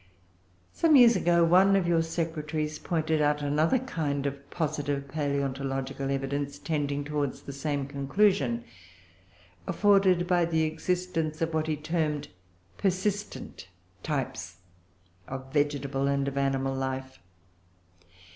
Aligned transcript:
Some 0.73 0.95
years 0.95 1.15
ago 1.15 1.43
one 1.43 1.75
of 1.75 1.87
your 1.87 2.01
Secretaries 2.01 2.79
pointed 2.79 3.21
out 3.21 3.43
another 3.43 3.77
kind 3.77 4.25
of 4.25 4.49
positive 4.49 5.07
palaeontological 5.07 6.09
evidence 6.11 6.57
tending 6.57 7.03
towards 7.03 7.43
the 7.43 7.53
same 7.53 7.85
conclusion 7.85 8.63
afforded 9.67 10.25
by 10.25 10.45
the 10.45 10.63
existence 10.63 11.39
of 11.39 11.53
what 11.53 11.67
he 11.67 11.77
termed 11.77 12.29
"persistent 12.79 13.67
types" 14.01 14.55
of 15.27 15.53
vegetable 15.53 16.07
and 16.07 16.27
of 16.27 16.35
animal 16.35 16.73
life. 16.73 17.19